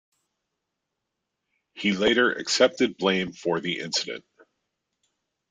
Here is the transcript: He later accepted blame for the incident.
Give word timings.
He 1.75 1.91
later 1.93 2.31
accepted 2.31 2.97
blame 2.97 3.33
for 3.33 3.59
the 3.59 3.81
incident. 3.81 4.25